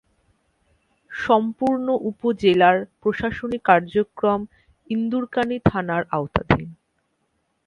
[1.11, 4.41] সম্পূর্ণ উপজেলার প্রশাসনিক কার্যক্রম
[4.87, 6.69] ইন্দুরকানী থানার আওতাধীন।